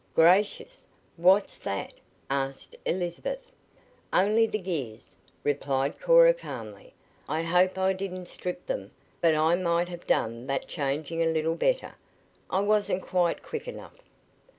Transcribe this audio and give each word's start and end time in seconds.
"Gracious! 0.15 0.87
What's 1.15 1.59
that?" 1.59 1.93
asked 2.27 2.75
Elizabeth. 2.87 3.51
"Only 4.11 4.47
the 4.47 4.57
gears," 4.57 5.15
replied 5.43 6.01
Cora 6.01 6.33
calmly. 6.33 6.95
"I 7.29 7.43
hope 7.43 7.77
I 7.77 7.93
didn't 7.93 8.25
strip 8.25 8.65
them, 8.65 8.89
but 9.21 9.35
I 9.35 9.53
might 9.53 9.89
have 9.89 10.07
done 10.07 10.47
that 10.47 10.65
changing 10.67 11.21
a 11.21 11.27
little 11.27 11.53
better. 11.55 11.93
I 12.49 12.61
wasn't 12.61 13.03
quite 13.03 13.43
quick 13.43 13.67
enough." 13.67 13.97